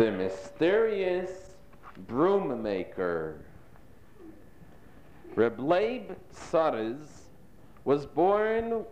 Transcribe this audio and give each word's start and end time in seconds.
the 0.00 0.10
mysterious 0.10 1.30
broom 2.08 2.62
maker. 2.62 3.38
Reb 5.34 5.60
Leib 5.60 6.16
Saras 6.34 7.24
was 7.84 8.06
born 8.06 8.86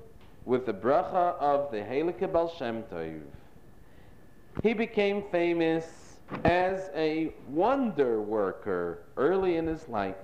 with 0.45 0.67
the 0.67 0.75
bracha 0.75 1.35
of 1.39 1.71
the 1.71 1.79
Heilige 1.79 2.31
Baal 2.31 2.55
Shem 2.55 2.83
Tov. 2.93 3.23
He 4.63 4.75
became 4.75 5.25
famous 5.33 6.19
as 6.45 6.91
a 6.95 7.33
wonder 7.49 8.21
worker 8.21 9.05
early 9.17 9.57
in 9.57 9.67
his 9.67 9.89
life. 9.89 10.17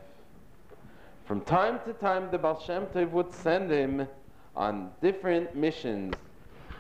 From 1.25 1.41
time 1.41 1.80
to 1.87 1.95
time, 1.95 2.29
the 2.30 2.37
Baal 2.37 2.61
Shem 2.61 2.85
Tov 2.89 3.11
would 3.12 3.32
send 3.32 3.71
him 3.71 4.07
on 4.55 4.91
different 5.01 5.57
missions. 5.57 6.14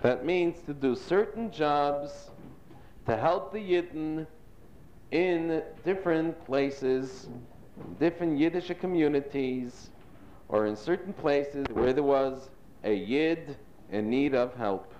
That 0.02 0.26
means 0.26 0.60
to 0.66 0.74
do 0.74 0.94
certain 0.94 1.50
jobs 1.50 2.28
to 3.06 3.16
help 3.16 3.52
the 3.52 3.58
Yidden 3.58 4.26
in 5.10 5.62
different 5.84 6.44
places, 6.46 7.28
different 8.00 8.38
Yiddish 8.38 8.70
communities, 8.80 9.90
or 10.48 10.66
in 10.66 10.76
certain 10.76 11.12
places 11.12 11.68
where 11.68 11.92
there 11.92 12.02
was 12.02 12.50
a 12.82 12.94
Yid 12.94 13.56
in 13.90 14.08
need 14.08 14.34
of 14.34 14.54
help. 14.54 14.92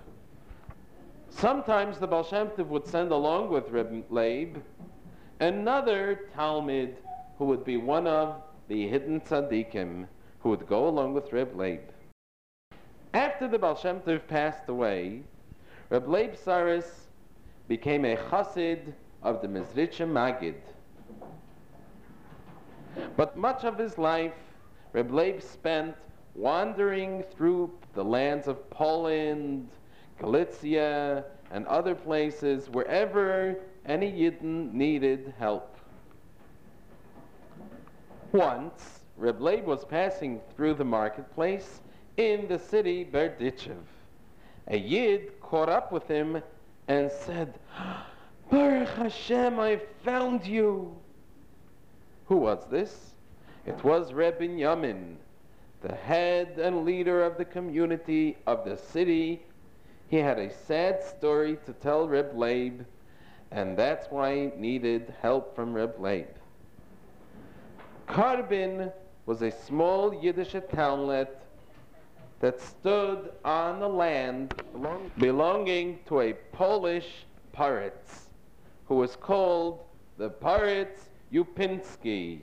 Sometimes 1.29 1.97
the 1.97 2.07
Baal 2.07 2.23
Shem 2.23 2.47
Tov 2.49 2.67
would 2.67 2.87
send 2.87 3.11
along 3.11 3.49
with 3.49 3.69
Reb 3.69 4.05
Leib 4.09 4.57
another 5.39 6.29
talmid 6.35 6.95
who 7.37 7.45
would 7.45 7.65
be 7.65 7.77
one 7.77 8.07
of 8.07 8.41
the 8.67 8.87
hidden 8.87 9.19
tzaddikim 9.19 10.07
who 10.39 10.49
would 10.49 10.65
go 10.67 10.87
along 10.87 11.13
with 11.13 11.33
Reb 11.33 11.55
Leib. 11.55 11.81
After 13.13 13.47
the 13.47 13.59
Baal 13.59 13.75
Shem 13.75 13.99
Tov 13.99 14.25
passed 14.27 14.69
away, 14.69 15.23
Reb 15.89 16.07
Leib 16.07 16.35
Saras 16.35 17.04
became 17.67 18.05
a 18.05 18.15
chassid 18.15 18.93
of 19.23 19.41
the 19.41 19.47
Mezritcher 19.47 20.07
Maggid. 20.07 20.61
But 23.17 23.37
much 23.37 23.63
of 23.63 23.77
his 23.77 23.97
life, 23.97 24.33
Reb 24.93 25.11
Leib 25.11 25.41
spent 25.41 25.95
wandering 26.35 27.23
through 27.35 27.71
the 27.93 28.03
lands 28.03 28.47
of 28.47 28.69
Poland, 28.69 29.69
Galicia, 30.19 31.25
and 31.51 31.65
other 31.67 31.95
places, 31.95 32.69
wherever 32.69 33.55
any 33.85 34.11
Yidden 34.11 34.73
needed 34.73 35.33
help. 35.37 35.77
Once, 38.31 39.01
Reb 39.17 39.41
Leib 39.41 39.65
was 39.65 39.85
passing 39.85 40.41
through 40.55 40.73
the 40.73 40.83
marketplace 40.83 41.81
in 42.17 42.47
the 42.47 42.59
city 42.59 43.05
Berdichev. 43.05 43.83
A 44.67 44.77
Yid 44.77 45.39
caught 45.41 45.69
up 45.69 45.91
with 45.91 46.07
him 46.07 46.41
and 46.87 47.11
said, 47.11 47.57
Baruch 48.49 48.89
Hashem, 48.89 49.59
I 49.59 49.81
found 50.03 50.45
you. 50.45 50.95
Who 52.27 52.37
was 52.37 52.65
this? 52.69 53.11
It 53.65 53.83
was 53.83 54.13
Reb 54.13 54.39
Yamin, 54.39 55.15
the 55.81 55.95
head 55.95 56.59
and 56.59 56.85
leader 56.85 57.23
of 57.23 57.37
the 57.37 57.45
community 57.45 58.37
of 58.45 58.65
the 58.65 58.77
city. 58.77 59.41
He 60.07 60.17
had 60.17 60.37
a 60.37 60.53
sad 60.53 61.03
story 61.03 61.57
to 61.65 61.73
tell 61.73 62.07
Reb 62.07 62.37
Leib, 62.37 62.85
and 63.51 63.77
that's 63.77 64.11
why 64.11 64.35
he 64.35 64.51
needed 64.57 65.13
help 65.21 65.55
from 65.55 65.73
Reb 65.73 65.99
Leib. 65.99 66.27
Karbin 68.07 68.91
was 69.25 69.41
a 69.41 69.51
small 69.51 70.13
Yiddish 70.13 70.55
townlet 70.71 71.41
that 72.39 72.59
stood 72.59 73.31
on 73.43 73.79
the 73.79 73.87
land 73.87 74.49
belonging 75.17 75.99
to 76.05 76.19
a 76.21 76.33
Polish 76.51 77.25
Paritz 77.53 78.29
who 78.85 78.95
was 78.95 79.15
called 79.15 79.85
the 80.17 80.29
Paritz 80.29 81.09
Upinski. 81.31 82.41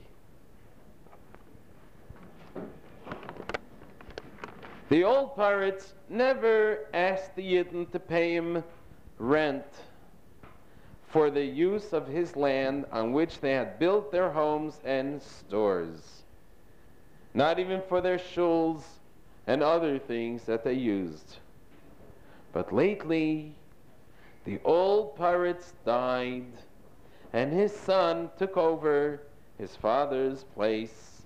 The 4.89 5.03
old 5.03 5.35
Paritz 5.35 5.93
never 6.09 6.87
asked 6.93 7.35
the 7.35 7.53
Yidden 7.53 7.91
to 7.91 7.99
pay 7.99 8.35
him 8.35 8.63
rent 9.17 9.65
for 11.07 11.29
the 11.29 11.45
use 11.45 11.93
of 11.93 12.07
his 12.07 12.35
land 12.35 12.85
on 12.91 13.13
which 13.13 13.39
they 13.39 13.53
had 13.53 13.79
built 13.79 14.11
their 14.11 14.31
homes 14.31 14.79
and 14.83 15.21
stores. 15.21 16.23
Not 17.33 17.59
even 17.59 17.81
for 17.87 18.01
their 18.01 18.17
shuls 18.17 18.83
and 19.47 19.61
other 19.61 19.99
things 19.99 20.43
that 20.43 20.63
they 20.63 20.73
used. 20.73 21.37
But 22.53 22.73
lately, 22.73 23.55
the 24.45 24.59
old 24.63 25.17
Paritz 25.17 25.73
died, 25.85 26.45
and 27.33 27.51
his 27.51 27.75
son 27.75 28.29
took 28.37 28.57
over 28.57 29.21
his 29.57 29.75
father's 29.75 30.43
place, 30.43 31.21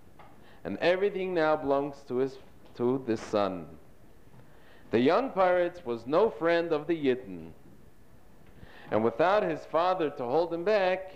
and 0.64 0.78
everything 0.80 1.34
now 1.34 1.56
belongs 1.56 2.04
to 2.08 2.18
his 2.18 2.38
to 2.76 3.04
the 3.08 3.18
son. 3.18 3.66
The 4.92 5.00
young 5.00 5.32
Paritz 5.32 5.84
was 5.84 6.06
no 6.06 6.30
friend 6.30 6.72
of 6.72 6.88
the 6.88 6.96
Yidden, 6.96 7.50
and 8.92 9.04
without 9.04 9.44
his 9.44 9.66
father 9.66 10.10
to 10.12 10.24
hold 10.24 10.54
him 10.54 10.64
back, 10.64 11.12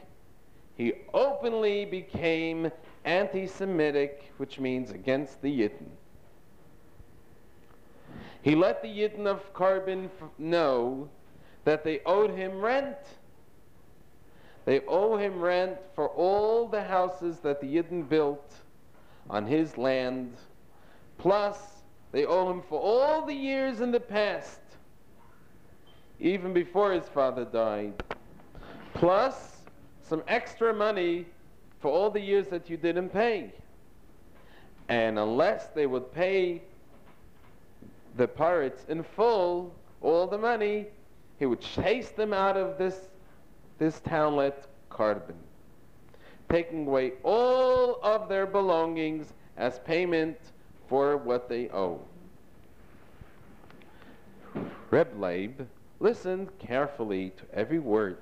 he 0.76 0.94
openly 1.14 1.86
became 1.86 2.72
anti-Semitic, 3.06 4.34
which 4.38 4.60
means 4.60 4.92
against 4.92 5.42
the 5.42 5.62
Yidden. 5.62 5.90
He 8.42 8.56
let 8.56 8.82
the 8.82 8.88
Yidden 8.88 9.28
of 9.28 9.54
Karbin 9.54 10.10
know 10.38 11.10
that 11.64 11.84
they 11.84 12.02
owed 12.06 12.32
him 12.32 12.60
rent. 12.60 12.98
They 14.66 14.82
owe 14.88 15.18
him 15.18 15.40
rent 15.40 15.78
for 15.96 16.08
all 16.10 16.68
the 16.68 16.84
houses 16.84 17.40
that 17.40 17.62
the 17.62 17.68
Yidden 17.68 18.08
built 18.08 18.54
on 19.30 19.46
his 19.46 19.78
land. 19.78 20.34
Plus, 21.18 21.58
they 22.12 22.26
owe 22.26 22.50
him 22.50 22.62
for 22.68 22.80
all 22.80 23.26
the 23.26 23.34
years 23.34 23.80
in 23.80 23.92
the 23.92 24.00
past, 24.00 24.60
even 26.20 26.52
before 26.52 26.92
his 26.92 27.08
father 27.10 27.46
died. 27.46 27.94
Plus, 28.94 29.58
some 30.02 30.24
extra 30.28 30.74
money 30.74 31.26
for 31.80 31.92
all 31.92 32.10
the 32.10 32.20
years 32.20 32.48
that 32.48 32.70
you 32.70 32.78
didn't 32.78 33.10
pay. 33.10 33.54
And 34.90 35.18
unless 35.18 35.68
they 35.68 35.86
would 35.86 36.12
pay 36.12 36.64
the 38.16 38.28
Paritz 38.28 38.88
in 38.90 39.04
full, 39.04 39.74
all 40.02 40.28
the 40.28 40.38
money, 40.38 40.88
he 41.40 41.46
would 41.46 41.62
chase 41.62 42.10
them 42.10 42.34
out 42.34 42.58
of 42.58 42.78
this, 42.78 43.10
this 43.78 44.00
townlet, 44.02 44.66
Karbin, 44.90 45.36
taking 46.50 46.88
away 46.88 47.14
all 47.24 48.00
of 48.04 48.30
their 48.30 48.46
belongings 48.46 49.34
as 49.58 49.80
payment 49.80 50.38
for 50.88 51.18
what 51.18 51.48
they 51.48 51.70
owe. 51.70 52.00
Reb 54.90 55.18
Leib 55.18 55.68
listened 56.00 56.50
carefully 56.60 57.32
to 57.38 57.58
every 57.58 57.80
word. 57.80 58.18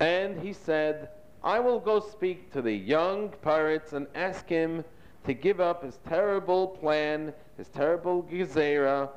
And 0.00 0.40
he 0.40 0.52
said, 0.52 1.10
I 1.42 1.60
will 1.60 1.78
go 1.78 2.00
speak 2.00 2.52
to 2.52 2.62
the 2.62 2.72
young 2.72 3.28
Paritz 3.44 3.92
and 3.92 4.06
ask 4.14 4.48
him 4.48 4.84
to 5.26 5.34
give 5.34 5.60
up 5.60 5.82
his 5.82 5.98
terrible 6.08 6.68
plan, 6.68 7.32
his 7.56 7.68
terrible 7.68 8.22
gezerah 8.22 9.10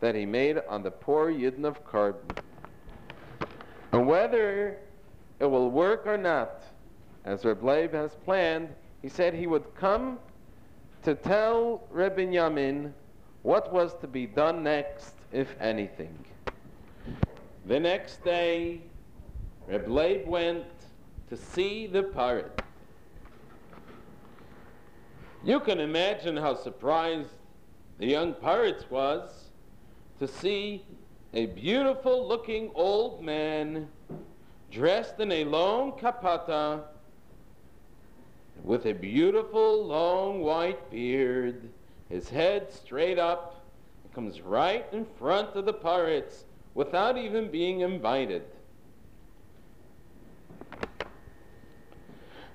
that 0.00 0.14
he 0.14 0.24
made 0.24 0.58
on 0.68 0.82
the 0.82 0.90
poor 0.90 1.30
Yidden 1.30 1.64
of 1.64 1.84
Karbin. 1.84 2.36
And 3.92 4.06
whether 4.06 4.78
it 5.38 5.44
will 5.44 5.70
work 5.70 6.06
or 6.06 6.16
not, 6.16 6.62
as 7.24 7.44
Reb 7.44 7.92
has 7.92 8.14
planned, 8.24 8.70
he 9.02 9.08
said 9.08 9.34
he 9.34 9.46
would 9.46 9.74
come 9.74 10.18
to 11.02 11.14
tell 11.14 11.82
Reb 11.90 12.16
Yamin 12.16 12.92
what 13.42 13.72
was 13.72 13.94
to 14.00 14.06
be 14.06 14.26
done 14.26 14.62
next, 14.62 15.14
if 15.32 15.54
anything. 15.60 16.16
The 17.66 17.78
next 17.78 18.24
day, 18.24 18.80
Reb 19.66 20.26
went 20.26 20.64
to 21.28 21.36
see 21.36 21.86
the 21.86 22.02
Paritz. 22.02 22.67
You 25.44 25.60
can 25.60 25.78
imagine 25.78 26.36
how 26.36 26.56
surprised 26.56 27.30
the 27.98 28.06
young 28.06 28.34
Paritz 28.34 28.90
was 28.90 29.50
to 30.18 30.26
see 30.26 30.84
a 31.32 31.46
beautiful 31.46 32.26
looking 32.26 32.70
old 32.74 33.22
man 33.22 33.88
dressed 34.70 35.20
in 35.20 35.30
a 35.30 35.44
long 35.44 35.92
kapata 35.92 36.82
with 38.64 38.86
a 38.86 38.92
beautiful 38.92 39.86
long 39.86 40.40
white 40.40 40.90
beard, 40.90 41.68
his 42.08 42.28
head 42.28 42.72
straight 42.72 43.18
up, 43.18 43.64
comes 44.14 44.40
right 44.40 44.86
in 44.92 45.06
front 45.18 45.54
of 45.54 45.64
the 45.64 45.72
Paritz 45.72 46.42
without 46.74 47.16
even 47.16 47.48
being 47.48 47.80
invited. 47.80 48.42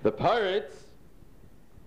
The 0.02 0.12
Paritz 0.12 0.83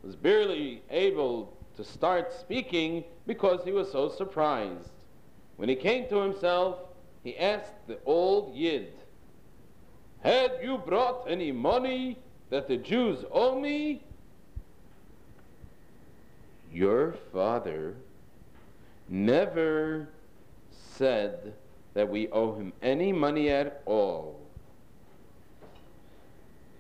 was 0.07 0.15
barely 0.15 0.83
able 0.89 1.53
to 1.77 1.83
start 1.83 2.33
speaking 2.33 3.03
because 3.27 3.65
he 3.65 3.73
was 3.73 3.91
so 3.91 4.09
surprised. 4.09 4.91
When 5.57 5.69
he 5.69 5.75
came 5.75 6.09
to 6.09 6.21
himself, 6.21 6.79
he 7.25 7.37
asked 7.37 7.73
the 7.89 7.99
old 8.07 8.55
Yid, 8.55 8.93
Had 10.21 10.53
you 10.63 10.79
brought 10.79 11.29
any 11.29 11.51
money 11.51 12.19
that 12.51 12.69
the 12.69 12.77
Jews 12.77 13.25
owe 13.33 13.59
me? 13.59 14.05
Your 16.73 17.17
father 17.33 17.97
never 19.09 20.09
said 20.71 21.53
that 21.95 22.09
we 22.09 22.29
owe 22.29 22.55
him 22.55 22.73
any 22.81 23.13
money 23.13 23.49
at 23.49 23.83
all 23.87 24.39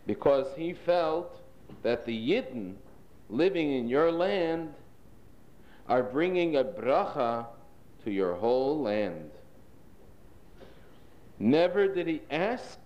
because 0.06 0.46
he 0.56 0.72
felt 0.72 1.40
that 1.82 2.06
the 2.06 2.30
Yidden 2.30 2.76
living 3.28 3.72
in 3.72 3.88
your 3.88 4.12
land 4.12 4.72
are 5.88 6.02
bringing 6.02 6.56
a 6.56 6.64
bracha 6.64 7.46
to 8.04 8.10
your 8.10 8.34
whole 8.34 8.80
land. 8.80 9.30
Never 11.38 11.88
did 11.88 12.06
he 12.06 12.22
ask 12.30 12.78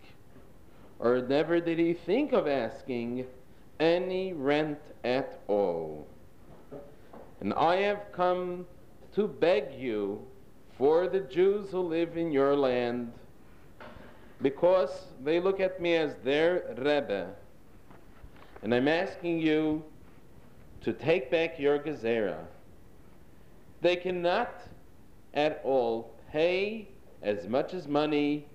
or 0.98 1.22
never 1.22 1.60
did 1.60 1.78
he 1.78 1.94
think 1.94 2.32
of 2.32 2.46
asking 2.46 3.26
any 3.78 4.34
rent 4.34 4.78
at 5.02 5.40
all. 5.48 6.06
And 7.40 7.54
I 7.54 7.76
have 7.76 8.12
come 8.12 8.66
to 9.14 9.26
beg 9.26 9.72
you 9.78 10.26
for 10.76 11.08
the 11.08 11.20
Jews 11.20 11.70
who 11.70 11.80
live 11.80 12.16
in 12.18 12.30
your 12.30 12.54
land 12.54 13.12
because 14.42 15.06
they 15.24 15.40
look 15.40 15.58
at 15.58 15.80
me 15.80 15.96
as 15.96 16.14
their 16.22 16.74
Rebbe. 16.76 17.28
And 18.62 18.74
I'm 18.74 18.88
asking 18.88 19.40
you 19.40 19.82
to 20.82 20.92
take 20.92 21.30
back 21.30 21.58
your 21.58 21.78
Gezerah. 21.78 22.44
They 23.80 23.96
cannot 23.96 24.62
at 25.34 25.60
all 25.64 26.14
pay 26.32 26.88
as 27.22 27.46
much 27.48 27.74
as 27.74 27.86
money 27.86 28.46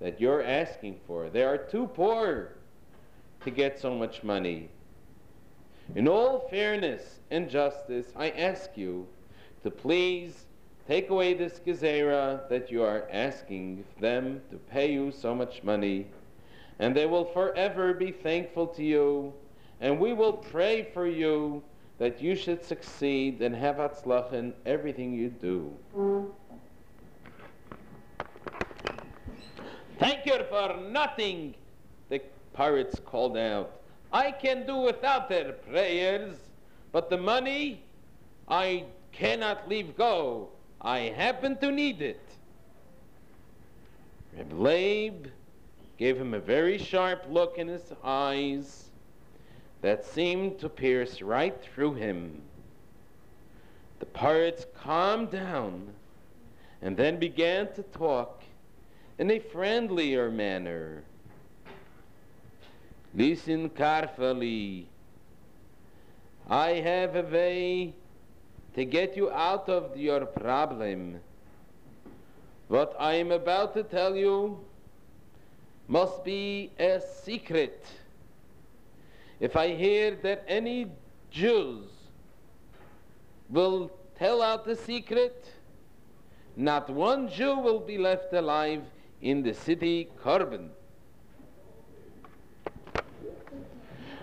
that 0.00 0.20
you're 0.20 0.42
asking 0.42 1.00
for. 1.06 1.28
They 1.28 1.44
are 1.44 1.58
too 1.58 1.86
poor 1.88 2.56
to 3.44 3.50
get 3.50 3.78
so 3.78 3.94
much 3.94 4.22
money. 4.22 4.68
In 5.94 6.06
all 6.08 6.48
fairness 6.48 7.20
and 7.30 7.50
justice, 7.50 8.12
I 8.16 8.30
ask 8.30 8.70
you 8.76 9.06
to 9.62 9.70
please 9.70 10.46
take 10.86 11.10
away 11.10 11.34
this 11.34 11.60
gezerah 11.64 12.48
that 12.48 12.70
you 12.70 12.82
are 12.82 13.06
asking 13.10 13.84
them 14.00 14.40
to 14.50 14.56
pay 14.56 14.92
you 14.92 15.12
so 15.12 15.34
much 15.34 15.62
money, 15.62 16.06
and 16.78 16.96
they 16.96 17.06
will 17.06 17.24
forever 17.24 17.92
be 17.94 18.10
thankful 18.10 18.66
to 18.68 18.82
you, 18.82 19.32
and 19.80 19.98
we 19.98 20.12
will 20.12 20.32
pray 20.32 20.82
for 20.92 21.06
you 21.06 21.62
that 21.98 22.22
you 22.22 22.34
should 22.34 22.64
succeed 22.64 23.42
and 23.42 23.54
have 23.54 23.76
atzlach 23.76 24.32
in 24.32 24.54
everything 24.66 25.12
you 25.12 25.28
do. 25.28 26.34
Thank 29.98 30.24
you 30.24 30.38
for 30.48 30.78
nothing, 30.78 31.54
the 32.08 32.22
Paritz 32.56 33.04
called 33.04 33.36
out. 33.36 33.80
I 34.12 34.32
can 34.32 34.66
do 34.66 34.78
without 34.78 35.28
their 35.28 35.52
prayers, 35.52 36.36
but 36.90 37.10
the 37.10 37.18
money 37.18 37.82
I 38.48 38.84
cannot 39.12 39.68
leave 39.68 39.96
go. 39.96 40.48
I 40.80 41.00
happen 41.00 41.56
to 41.58 41.70
need 41.70 42.00
it. 42.00 42.26
Reb 44.36 44.52
Leib 44.52 45.26
gave 45.98 46.16
him 46.16 46.32
a 46.32 46.40
very 46.40 46.78
sharp 46.78 47.26
look 47.28 47.58
in 47.58 47.68
his 47.68 47.92
eyes 48.02 48.89
that 49.82 50.04
seemed 50.04 50.58
to 50.58 50.68
pierce 50.68 51.22
right 51.22 51.56
through 51.62 51.94
him. 51.94 52.42
The 53.98 54.06
Paritz 54.06 54.64
calmed 54.74 55.30
down 55.30 55.92
and 56.82 56.96
then 56.96 57.18
began 57.18 57.72
to 57.74 57.82
talk 57.82 58.42
in 59.18 59.30
a 59.30 59.38
friendlier 59.38 60.30
manner. 60.30 61.02
Listen 63.14 63.68
carefully. 63.70 64.88
I 66.48 66.70
have 66.70 67.16
a 67.16 67.22
way 67.22 67.94
to 68.74 68.84
get 68.84 69.16
you 69.16 69.30
out 69.30 69.68
of 69.68 69.96
your 69.96 70.24
problem. 70.26 71.20
What 72.68 72.94
I 72.98 73.14
am 73.14 73.32
about 73.32 73.74
to 73.74 73.82
tell 73.82 74.14
you 74.14 74.58
must 75.88 76.24
be 76.24 76.70
a 76.78 77.00
secret. 77.22 77.84
If 79.40 79.56
I 79.56 79.68
hear 79.74 80.16
that 80.16 80.44
any 80.46 80.92
Jews 81.30 81.88
will 83.48 83.90
tell 84.18 84.42
out 84.42 84.66
the 84.66 84.76
secret, 84.76 85.50
not 86.56 86.90
one 86.90 87.28
Jew 87.28 87.56
will 87.56 87.80
be 87.80 87.96
left 87.96 88.34
alive 88.34 88.82
in 89.22 89.42
the 89.42 89.54
city 89.54 90.10
Korban. 90.22 90.68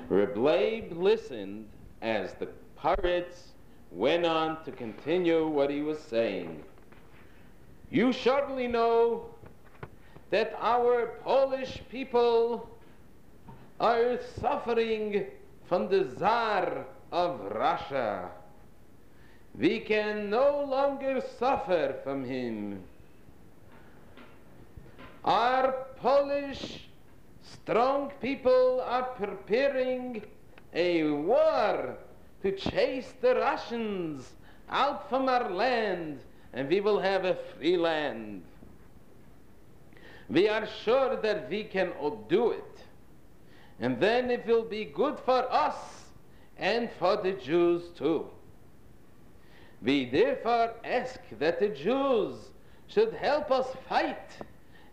Reb 0.07 0.37
Leib 0.37 0.91
listened 0.93 1.67
as 2.03 2.35
the 2.35 2.49
Paritz 2.79 3.53
went 3.91 4.23
on 4.25 4.63
to 4.65 4.71
continue 4.71 5.47
what 5.47 5.71
he 5.71 5.81
was 5.81 5.99
saying. 5.99 6.63
You 7.89 8.11
surely 8.11 8.67
know 8.67 9.25
that 10.29 10.55
our 10.59 11.17
Polish 11.23 11.81
people 11.89 12.69
are 13.79 14.19
suffering 14.41 15.25
from 15.67 15.89
the 15.89 16.05
Tsar 16.15 16.85
of 17.11 17.39
Russia. 17.51 18.29
We 19.57 19.79
can 19.79 20.29
no 20.29 20.63
longer 20.63 21.21
suffer 21.39 21.95
from 22.03 22.23
him. 22.23 22.83
Our 25.23 25.71
Polish 25.97 26.87
strong 27.41 28.11
people 28.21 28.81
are 28.85 29.03
preparing 29.03 30.23
a 30.73 31.03
war 31.03 31.97
to 32.43 32.51
chase 32.51 33.13
the 33.21 33.35
Russians 33.35 34.33
out 34.69 35.09
from 35.09 35.27
our 35.27 35.49
land 35.49 36.19
and 36.53 36.69
we 36.69 36.81
will 36.81 36.99
have 36.99 37.25
a 37.25 37.35
free 37.35 37.77
land. 37.77 38.43
We 40.29 40.49
are 40.49 40.67
sure 40.83 41.15
that 41.17 41.49
we 41.49 41.63
can 41.63 41.91
do 42.27 42.51
it. 42.51 42.86
And 43.79 43.99
then 43.99 44.31
it 44.31 44.45
will 44.45 44.63
be 44.63 44.85
good 44.85 45.19
for 45.19 45.51
us 45.51 45.75
and 46.57 46.89
for 46.99 47.17
the 47.17 47.33
Jews 47.33 47.89
too. 47.95 48.27
We 49.81 50.05
therefore 50.05 50.73
ask 50.83 51.19
that 51.37 51.59
the 51.59 51.69
Jews 51.69 52.35
should 52.87 53.13
help 53.13 53.51
us 53.51 53.67
fight 53.87 54.31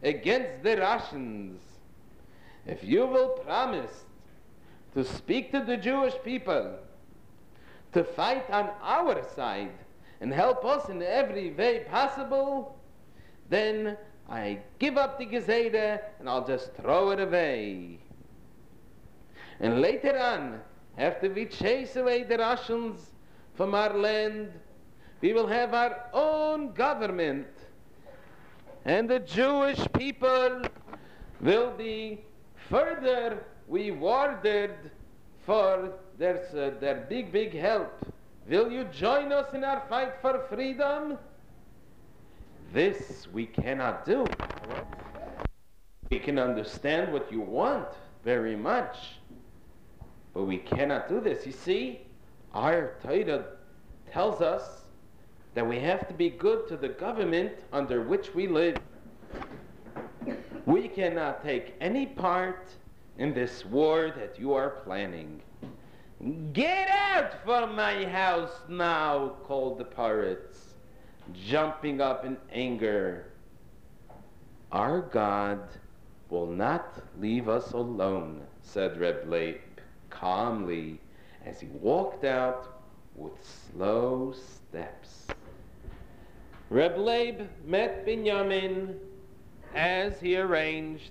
against 0.02 0.62
the 0.62 0.76
Russians. 0.76 1.62
If 2.66 2.84
you 2.84 3.06
will 3.06 3.28
promise 3.28 4.04
to 4.94 5.04
speak 5.04 5.50
to 5.52 5.60
the 5.60 5.76
Jewish 5.76 6.14
people, 6.22 6.78
to 7.92 8.04
fight 8.04 8.50
on 8.50 8.70
our 8.82 9.22
side 9.34 9.72
and 10.20 10.32
help 10.32 10.64
us 10.64 10.88
in 10.88 11.02
every 11.02 11.52
way 11.52 11.86
possible, 11.90 12.76
then 13.48 13.96
I 14.28 14.58
give 14.78 14.98
up 14.98 15.18
the 15.18 15.26
Gezerah 15.26 16.00
and 16.18 16.28
I'll 16.28 16.46
just 16.46 16.74
throw 16.74 17.10
it 17.10 17.20
away. 17.20 18.00
And 19.60 19.80
later 19.80 20.18
on, 20.18 20.60
after 20.98 21.30
we 21.30 21.46
chase 21.46 21.96
away 21.96 22.22
the 22.22 22.38
Russians 22.38 23.14
from 23.54 23.74
our 23.74 23.96
land, 23.96 24.52
we 25.20 25.32
will 25.32 25.46
have 25.46 25.74
our 25.74 26.06
own 26.12 26.72
government. 26.72 27.46
And 28.84 29.08
the 29.08 29.20
Jewish 29.20 29.80
people 29.92 30.62
will 31.40 31.70
be 31.70 32.20
further 32.68 33.44
rewarded 33.68 34.90
for 35.46 35.92
their, 36.18 36.44
uh, 36.52 36.78
their 36.80 37.06
big, 37.08 37.32
big 37.32 37.54
help. 37.54 37.92
Will 38.48 38.70
you 38.70 38.84
join 38.84 39.32
us 39.32 39.52
in 39.54 39.64
our 39.64 39.82
fight 39.88 40.20
for 40.20 40.40
freedom? 40.50 41.18
This 42.72 43.26
we 43.32 43.46
cannot 43.46 44.04
do. 44.04 44.26
We 46.10 46.18
can 46.18 46.38
understand 46.38 47.12
what 47.12 47.32
you 47.32 47.40
want 47.40 47.88
very 48.24 48.56
much. 48.56 48.96
But 50.34 50.44
we 50.44 50.58
cannot 50.58 51.08
do 51.08 51.20
this. 51.20 51.46
You 51.46 51.52
see, 51.52 52.00
our 52.52 52.94
Torah 53.02 53.44
tells 54.10 54.40
us 54.40 54.82
that 55.54 55.66
we 55.66 55.78
have 55.78 56.08
to 56.08 56.14
be 56.14 56.28
good 56.28 56.66
to 56.68 56.76
the 56.76 56.88
government 56.88 57.52
under 57.72 58.02
which 58.02 58.34
we 58.34 58.48
live. 58.48 58.76
We 60.66 60.88
cannot 60.88 61.44
take 61.44 61.74
any 61.80 62.06
part 62.06 62.70
in 63.18 63.32
this 63.32 63.64
war 63.64 64.12
that 64.16 64.38
you 64.38 64.54
are 64.54 64.70
planning. 64.70 65.40
Get 66.52 66.88
out 66.88 67.44
from 67.44 67.76
my 67.76 68.04
house 68.06 68.54
now, 68.68 69.34
called 69.44 69.78
the 69.78 69.84
Paritz, 69.84 70.74
jumping 71.32 72.00
up 72.00 72.24
in 72.24 72.36
anger. 72.50 73.26
Our 74.72 75.02
God 75.02 75.60
will 76.30 76.46
not 76.46 76.98
leave 77.20 77.48
us 77.48 77.72
alone, 77.72 78.42
said 78.62 78.98
Reb 78.98 79.28
Leib 79.28 79.60
calmly 80.14 81.00
as 81.44 81.60
he 81.60 81.66
walked 81.66 82.24
out 82.24 82.80
with 83.14 83.32
slow 83.42 84.32
steps. 84.32 85.26
Reb 86.70 86.96
Leib 86.96 87.42
met 87.64 88.06
Binyamin 88.06 88.96
as 89.74 90.20
he 90.20 90.36
arranged. 90.36 91.10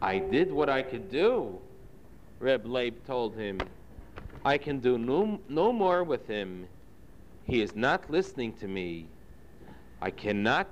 I 0.00 0.18
did 0.18 0.52
what 0.52 0.68
I 0.68 0.82
could 0.82 1.10
do, 1.10 1.58
Reb 2.38 2.66
Leib 2.66 3.04
told 3.06 3.36
him. 3.36 3.58
I 4.44 4.58
can 4.58 4.78
do 4.78 4.98
no, 4.98 5.40
no 5.48 5.72
more 5.72 6.04
with 6.04 6.26
him. 6.26 6.66
He 7.44 7.60
is 7.60 7.74
not 7.74 8.10
listening 8.10 8.52
to 8.54 8.68
me. 8.68 9.06
I 10.00 10.10
cannot 10.10 10.68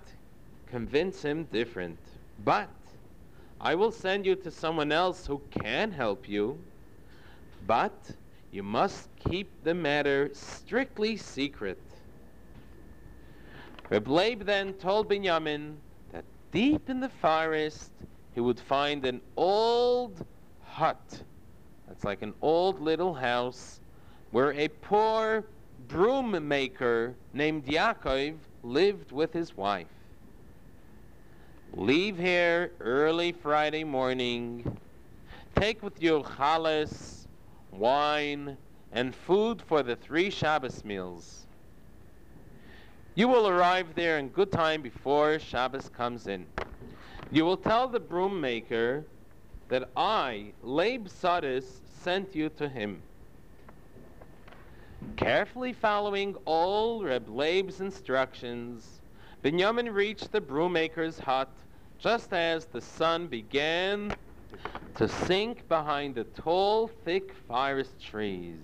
convince 0.67 1.23
him 1.23 1.45
different. 1.45 1.99
But 2.45 2.69
I 3.65 3.75
will 3.75 3.91
send 3.91 4.27
you 4.27 4.37
to 4.37 4.51
someone 4.51 4.93
else 4.93 5.27
who 5.27 5.41
can 5.51 5.91
help 5.91 6.29
you. 6.29 6.63
But 7.67 8.11
you 8.53 8.63
must 8.63 9.09
keep 9.17 9.65
the 9.65 9.73
matter 9.73 10.29
strictly 10.35 11.17
secret. 11.17 11.81
Reb 13.89 14.07
Leib 14.07 14.45
then 14.45 14.75
told 14.75 15.09
Binyamin 15.09 15.77
that 16.13 16.25
deep 16.53 16.91
in 16.91 17.01
the 17.01 17.09
forest 17.09 17.91
he 18.35 18.41
would 18.41 18.61
find 18.61 19.07
an 19.07 19.23
old 19.35 20.27
hut. 20.63 21.23
That's 21.89 22.05
like 22.05 22.21
an 22.21 22.35
old 22.43 22.83
little 22.83 23.15
house 23.15 23.81
where 24.31 24.53
a 24.53 24.69
poor 24.69 25.43
broom 25.89 26.47
maker 26.47 27.15
named 27.33 27.65
Yaakov 27.65 28.35
lived 28.63 29.11
with 29.11 29.33
his 29.33 29.57
wife. 29.57 29.87
Leave 31.77 32.17
here 32.17 32.71
early 32.79 33.33
Friday 33.33 33.83
morning. 33.83 34.79
Take 35.57 35.83
with 35.83 36.01
you 36.01 36.23
challah, 36.23 37.27
wine, 37.73 38.57
and 38.93 39.13
food 39.13 39.61
for 39.61 39.83
the 39.83 39.97
three 39.97 40.31
Shabbos 40.31 40.85
meals. 40.85 41.47
You 43.17 43.27
will 43.27 43.49
arrive 43.49 43.89
there 43.97 44.19
in 44.21 44.29
good 44.29 44.53
time 44.53 44.83
before 44.83 45.41
Shabbos 45.41 45.89
comes 45.89 46.29
in. 46.29 46.47
You 47.33 47.45
will 47.45 47.57
tell 47.57 47.89
the 47.89 47.99
broom 47.99 48.41
maker 48.41 49.05
that 49.67 49.91
I, 49.97 50.53
Leib 50.63 51.09
Sadis, 51.09 51.81
sent 52.03 52.37
you 52.37 52.51
to 52.51 52.69
him. 52.69 53.03
Carefully 55.17 55.73
following 55.73 56.37
all 56.45 57.03
Reb 57.03 57.29
Leib's 57.29 57.81
instructions, 57.81 59.01
Binyamin 59.45 59.93
reached 59.93 60.33
the 60.33 60.41
broommaker's 60.41 61.19
hut 61.19 61.53
just 61.99 62.33
as 62.33 62.65
the 62.65 62.81
sun 62.81 63.27
began 63.27 64.17
to 64.95 65.07
sink 65.07 65.69
behind 65.69 66.15
the 66.15 66.25
tall, 66.25 66.89
thick 67.05 67.35
forest 67.47 68.03
trees. 68.03 68.57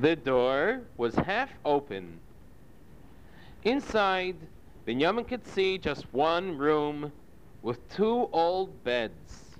The 0.00 0.16
door 0.16 0.80
was 0.96 1.14
half 1.14 1.50
open. 1.64 2.18
Inside, 3.62 4.36
Binyamin 4.84 5.28
could 5.28 5.46
see 5.46 5.78
just 5.78 6.12
one 6.12 6.58
room 6.58 7.12
with 7.62 7.88
two 7.94 8.28
old 8.32 8.82
beds, 8.82 9.54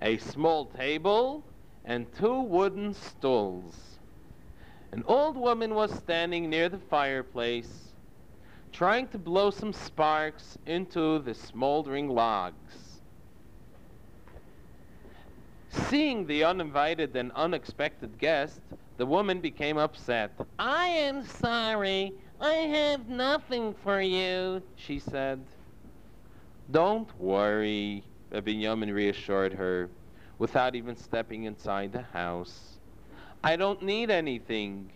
a 0.00 0.16
small 0.16 0.64
table, 0.64 1.44
and 1.84 2.06
two 2.14 2.40
wooden 2.40 2.94
stools. 2.94 3.89
An 4.92 5.04
old 5.06 5.36
woman 5.36 5.74
was 5.74 5.92
standing 5.92 6.50
near 6.50 6.68
the 6.68 6.78
fireplace, 6.78 7.92
trying 8.72 9.06
to 9.08 9.18
blow 9.18 9.50
some 9.50 9.72
sparks 9.72 10.58
into 10.66 11.20
the 11.20 11.34
smoldering 11.34 12.08
logs. 12.08 13.00
Seeing 15.68 16.26
the 16.26 16.42
uninvited 16.42 17.14
and 17.14 17.30
unexpected 17.32 18.18
guest, 18.18 18.60
the 18.96 19.06
woman 19.06 19.40
became 19.40 19.78
upset. 19.78 20.32
I 20.58 20.86
am 20.88 21.24
sorry. 21.24 22.12
I 22.40 22.54
have 22.54 23.08
nothing 23.08 23.74
for 23.84 24.00
you, 24.00 24.62
she 24.74 24.98
said. 24.98 25.40
Don't 26.70 27.08
worry, 27.20 28.02
Binyamin 28.32 28.92
reassured 28.92 29.52
her 29.52 29.88
without 30.38 30.74
even 30.74 30.96
stepping 30.96 31.44
inside 31.44 31.92
the 31.92 32.02
house. 32.02 32.79
I 33.42 33.56
don't 33.56 33.82
need 33.82 34.10
anything. 34.10 34.92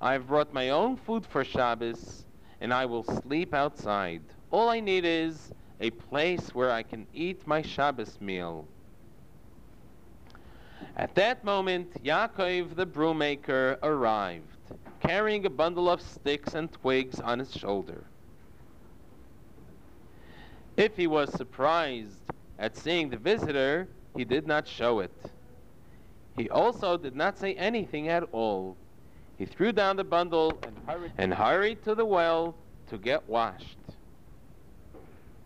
I've 0.00 0.28
brought 0.28 0.52
my 0.52 0.70
own 0.70 0.96
food 0.96 1.26
for 1.26 1.44
Shabbos, 1.44 2.24
and 2.60 2.72
I 2.72 2.86
will 2.86 3.04
sleep 3.04 3.52
outside. 3.52 4.22
All 4.50 4.70
I 4.70 4.80
need 4.80 5.04
is 5.04 5.52
a 5.80 5.90
place 5.90 6.54
where 6.54 6.70
I 6.70 6.82
can 6.82 7.06
eat 7.12 7.46
my 7.46 7.60
Shabbos 7.60 8.18
meal. 8.18 8.66
At 10.96 11.14
that 11.16 11.44
moment, 11.44 12.02
Yaakov 12.02 12.76
the 12.76 12.86
broommaker 12.86 13.78
arrived, 13.82 14.72
carrying 15.00 15.44
a 15.44 15.50
bundle 15.50 15.90
of 15.90 16.00
sticks 16.00 16.54
and 16.54 16.72
twigs 16.72 17.20
on 17.20 17.38
his 17.38 17.52
shoulder. 17.52 18.04
If 20.78 20.96
he 20.96 21.06
was 21.06 21.30
surprised 21.32 22.22
at 22.58 22.74
seeing 22.74 23.10
the 23.10 23.18
visitor, 23.18 23.88
he 24.16 24.24
did 24.24 24.46
not 24.46 24.66
show 24.66 25.00
it. 25.00 25.12
He 26.36 26.50
also 26.50 26.98
did 26.98 27.16
not 27.16 27.38
say 27.38 27.54
anything 27.54 28.08
at 28.08 28.22
all. 28.32 28.76
He 29.38 29.46
threw 29.46 29.72
down 29.72 29.96
the 29.96 30.04
bundle 30.04 30.60
and 30.66 30.76
hurried, 30.86 31.12
and 31.16 31.32
hurried 31.32 31.82
to 31.84 31.94
the 31.94 32.04
well 32.04 32.54
to 32.88 32.98
get 32.98 33.28
washed. 33.28 33.78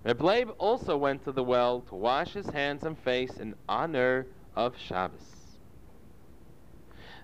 Reb 0.05 0.21
Leib 0.21 0.51
also 0.59 0.97
went 0.97 1.23
to 1.25 1.33
the 1.33 1.45
well 1.45 1.81
to 1.83 1.95
wash 1.95 2.33
his 2.33 2.49
hands 2.49 2.85
and 2.85 2.99
face 2.99 3.39
in 3.39 3.55
honor 3.69 4.27
of 4.57 4.77
Shabbos. 4.77 5.59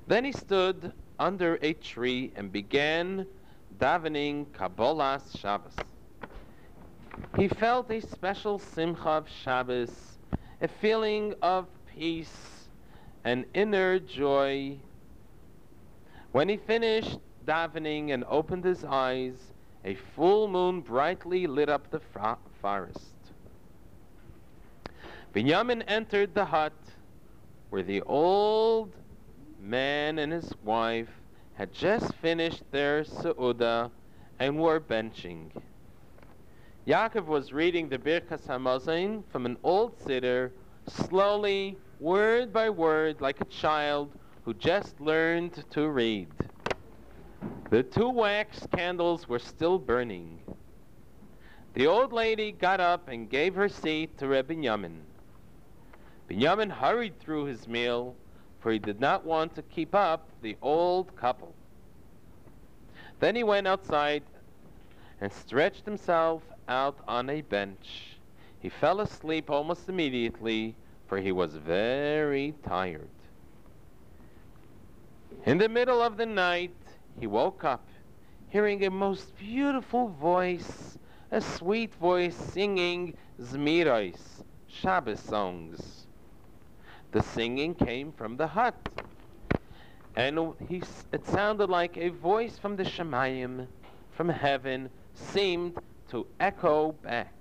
Then 0.07 0.25
he 0.25 0.33
stood 0.33 0.93
under 1.19 1.59
a 1.63 1.73
tree 1.73 2.33
and 2.37 2.53
began 2.53 3.27
davening 3.77 4.47
Kabbalas 4.53 5.39
Shabbos. 5.39 5.75
He 7.37 7.49
felt 7.49 7.91
a 7.91 8.01
special 8.01 8.59
simcha 8.59 9.09
of 9.09 9.29
Shabbos 9.29 10.19
a 10.61 10.69
feeling 10.69 11.35
of 11.43 11.69
peace 11.87 12.56
and 13.27 13.45
inner 13.55 13.99
joy. 13.99 14.79
When 16.31 16.49
he 16.49 16.57
finished 16.57 17.19
davening 17.45 18.13
and 18.13 18.25
opened 18.29 18.65
his 18.65 18.85
eyes, 18.85 19.35
a 19.85 19.97
full 19.97 20.47
moon 20.47 20.81
brightly 20.81 21.49
lit 21.49 21.69
up 21.69 21.91
the 21.91 21.99
fra- 21.99 22.39
forest. 22.63 23.17
Binyamin 25.35 25.83
entered 25.89 26.37
the 26.37 26.45
hut 26.45 26.73
where 27.71 27.83
the 27.83 28.01
old 28.03 28.95
man 29.59 30.21
and 30.21 30.33
his 30.33 30.55
wife 30.63 31.11
had 31.55 31.73
just 31.73 32.15
finished 32.15 32.63
their 32.71 33.03
seudah 33.03 33.91
and 34.39 34.57
were 34.57 34.79
benching. 34.79 35.51
Yaakov 36.87 37.27
was 37.27 37.53
reading 37.53 37.89
the 37.89 37.99
Birkas 37.99 38.47
Hamazon 38.47 39.25
from 39.33 39.47
an 39.47 39.57
old 39.65 39.99
siddur, 39.99 40.53
slowly, 40.87 41.77
word 41.99 42.53
by 42.53 42.71
word, 42.71 43.21
like 43.21 43.41
a 43.41 43.47
child 43.47 44.13
who 44.45 44.55
just 44.55 45.01
learned 45.01 45.65
to 45.71 45.89
read. 45.89 46.29
The 47.71 47.83
two 47.83 48.09
wax 48.09 48.67
candles 48.75 49.29
were 49.29 49.39
still 49.39 49.79
burning. 49.79 50.41
The 51.75 51.87
old 51.87 52.13
lady 52.13 52.53
got 52.53 52.81
up 52.81 53.09
and 53.09 53.29
gave 53.29 53.55
her 53.55 53.69
seat 53.69 54.19
to 54.19 54.29
Reb 54.29 54.49
Binyamin. 54.49 55.01
Binyamin 56.29 56.71
hurried 56.71 57.19
through 57.21 57.45
his 57.45 57.69
meal, 57.69 58.15
for 58.61 58.73
he 58.73 58.79
did 58.79 59.01
not 59.01 59.25
want 59.25 59.55
to 59.55 59.63
keep 59.63 59.95
up 59.95 60.29
the 60.43 60.57
old 60.63 61.15
couple. 61.17 61.55
Then 63.21 63.37
he 63.37 63.43
went 63.43 63.67
outside 63.67 64.23
and 65.21 65.33
stretched 65.33 65.85
himself 65.85 66.43
out 66.69 66.99
on 67.09 67.31
a 67.31 67.41
bench. 67.43 68.19
He 68.61 68.69
fell 68.69 69.01
asleep 69.01 69.51
almost 69.51 69.89
immediately, 69.89 70.75
for 71.07 71.19
he 71.19 71.33
was 71.33 71.55
very 71.55 72.55
tired. 72.67 73.09
In 75.45 75.59
the 75.59 75.69
middle 75.69 76.03
of 76.03 76.17
the 76.17 76.27
night, 76.27 76.75
he 77.21 77.27
woke 77.27 77.63
up, 77.65 77.87
hearing 78.49 78.85
a 78.85 78.91
most 78.91 79.37
beautiful 79.39 80.09
voice, 80.09 80.99
a 81.31 81.41
sweet 81.41 81.95
voice 81.95 82.35
singing 82.35 83.15
Zmiros, 83.41 84.43
Shabbos 84.67 85.21
songs. 85.21 86.07
The 87.13 87.23
singing 87.23 87.75
came 87.75 88.13
from 88.13 88.37
the 88.37 88.49
hut, 88.49 88.77
and 90.17 90.55
he, 90.69 90.83
it 91.13 91.27
sounded 91.27 91.71
like 91.71 91.97
a 91.97 92.09
voice 92.09 92.59
from 92.59 92.77
the 92.77 92.85
Shemayim, 92.85 93.69
from 94.11 94.29
heaven, 94.29 94.91
seemed 95.15 95.79
to 96.09 96.27
echo 96.41 96.93
back. 96.93 97.33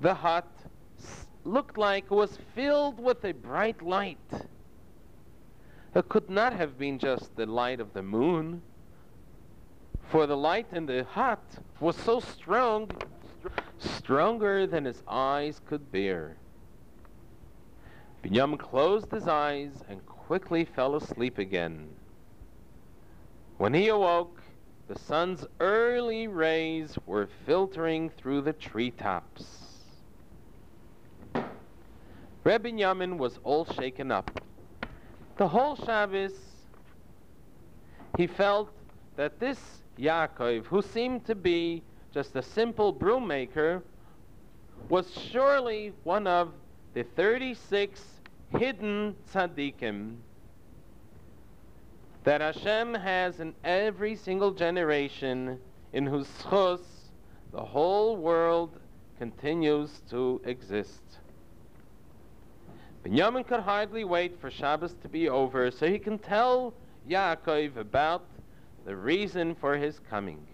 The 0.00 0.14
hut 0.14 0.48
looked 1.44 1.76
like 1.76 2.10
was 2.10 2.38
filled 2.54 2.98
with 2.98 3.24
a 3.24 3.32
bright 3.32 3.82
light. 3.82 4.18
It 5.94 6.08
could 6.08 6.30
not 6.30 6.52
have 6.52 6.78
been 6.78 6.98
just 6.98 7.34
the 7.36 7.46
light 7.46 7.80
of 7.80 7.92
the 7.92 8.02
moon, 8.02 8.62
for 10.10 10.26
the 10.26 10.36
light 10.36 10.66
in 10.72 10.86
the 10.86 11.04
hut 11.04 11.42
was 11.80 11.96
so 11.96 12.20
strong, 12.20 12.90
stronger 13.78 14.66
than 14.66 14.84
his 14.84 15.02
eyes 15.08 15.60
could 15.66 15.90
bear. 15.90 16.36
Binyam 18.22 18.56
closed 18.58 19.10
his 19.10 19.26
eyes 19.26 19.82
and 19.88 20.04
quickly 20.06 20.64
fell 20.64 20.94
asleep 20.94 21.38
again. 21.38 21.88
When 23.58 23.74
he 23.74 23.88
awoke, 23.88 24.40
the 24.88 24.98
sun's 24.98 25.44
early 25.60 26.26
rays 26.26 26.96
were 27.06 27.28
filtering 27.46 28.10
through 28.10 28.42
the 28.42 28.52
treetops. 28.52 29.61
Reb 32.44 32.64
Yamin 32.64 33.18
was 33.18 33.38
all 33.44 33.64
shaken 33.64 34.10
up. 34.10 34.40
The 35.36 35.46
whole 35.46 35.76
Shabbos, 35.76 36.32
he 38.16 38.26
felt 38.26 38.70
that 39.16 39.38
this 39.38 39.82
Yaakov, 39.96 40.66
who 40.66 40.82
seemed 40.82 41.24
to 41.26 41.36
be 41.36 41.82
just 42.12 42.34
a 42.34 42.42
simple 42.42 42.92
broom 42.92 43.28
maker, 43.28 43.84
was 44.88 45.12
surely 45.30 45.92
one 46.02 46.26
of 46.26 46.52
the 46.94 47.04
36 47.04 48.00
hidden 48.58 49.14
tzaddikim 49.32 50.16
that 52.24 52.40
Hashem 52.40 52.94
has 52.94 53.40
in 53.40 53.54
every 53.64 54.16
single 54.16 54.50
generation 54.50 55.58
in 55.92 56.06
whose 56.06 56.28
schus 56.42 56.80
the 57.52 57.62
whole 57.64 58.16
world 58.16 58.80
continues 59.18 60.02
to 60.10 60.40
exist. 60.44 61.18
Binyamin 63.04 63.46
could 63.46 63.60
hardly 63.60 64.04
wait 64.04 64.40
for 64.40 64.50
Shabbos 64.50 64.94
to 65.02 65.08
be 65.08 65.28
over 65.28 65.70
so 65.70 65.88
he 65.88 65.98
can 65.98 66.18
tell 66.18 66.72
Yaakov 67.08 67.76
about 67.76 68.24
the 68.84 68.94
reason 68.94 69.54
for 69.56 69.76
his 69.76 69.98
coming. 70.08 70.46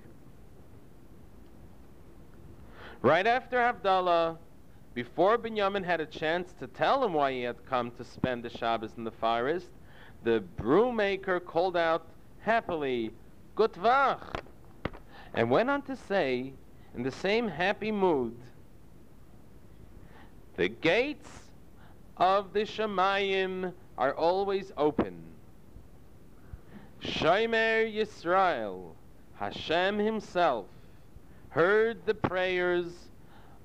Right 3.03 3.27
after 3.27 3.59
Havdalah, 3.59 4.39
before 4.95 5.39
Binyamin 5.39 5.85
had 5.85 6.01
a 6.01 6.07
chance 6.07 6.53
to 6.59 6.67
tell 6.67 7.05
him 7.05 7.13
why 7.13 7.33
he 7.33 7.43
had 7.43 7.65
come 7.67 7.91
to 7.93 8.05
spend 8.05 8.43
the 8.43 8.51
Shabbos 8.51 8.93
in 8.97 9.05
the 9.05 9.11
forest, 9.11 9.69
the 10.25 10.41
broommaker 10.57 11.41
called 11.41 11.77
out 11.77 12.07
happily, 12.41 13.13
Gutvach, 13.57 14.41
and 15.35 15.51
went 15.51 15.71
on 15.71 15.83
to 15.83 15.95
say, 15.95 16.55
in 16.95 17.03
the 17.03 17.13
same 17.13 17.47
happy 17.47 17.93
mood, 17.93 18.37
the 20.57 20.69
gates 20.69 21.38
of 22.19 22.53
the 22.53 22.61
Shemayim 22.61 23.73
are 23.97 24.15
always 24.15 24.73
open. 24.77 25.23
Shomer 27.01 27.93
Yisrael, 27.93 28.93
Hashem 29.35 29.99
himself, 29.99 30.67
heard 31.51 32.05
the 32.07 32.15
prayers 32.15 32.93